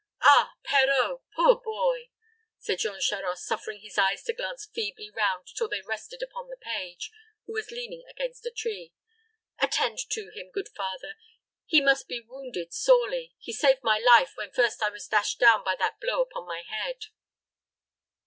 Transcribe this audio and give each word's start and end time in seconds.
"Ah, 0.23 0.53
Perot; 0.63 1.21
poor 1.35 1.61
boy!" 1.63 2.09
said 2.57 2.79
Jean 2.79 2.99
Charost, 2.99 3.45
suffering 3.45 3.81
his 3.81 3.99
eyes 3.99 4.23
to 4.23 4.33
glance 4.33 4.65
feebly 4.73 5.11
round 5.11 5.47
till 5.55 5.67
they 5.67 5.81
rested 5.83 6.23
upon 6.23 6.47
the 6.49 6.57
page, 6.59 7.11
who 7.45 7.53
was 7.53 7.69
leaning 7.69 8.03
against 8.09 8.43
a 8.47 8.49
tree. 8.49 8.95
"Attend 9.59 9.99
to 10.09 10.31
him, 10.33 10.49
good 10.51 10.69
father. 10.69 11.17
He 11.67 11.81
must 11.81 12.07
be 12.07 12.19
wounded 12.19 12.73
sorely. 12.73 13.35
He 13.37 13.53
saved 13.53 13.83
my 13.83 13.99
life 13.99 14.31
when 14.33 14.49
first 14.51 14.81
I 14.81 14.89
was 14.89 15.05
dashed 15.07 15.37
down 15.39 15.63
by 15.63 15.75
that 15.75 15.99
blow 16.01 16.21
upon 16.23 16.47
my 16.47 16.63
head." 16.67 17.03